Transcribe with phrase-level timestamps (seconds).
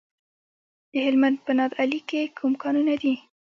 [0.91, 3.13] د هلمند په نادعلي کې کوم کانونه دي؟